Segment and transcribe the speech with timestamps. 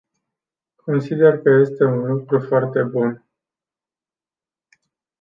[0.83, 3.25] Consider că este un lucru foarte bun.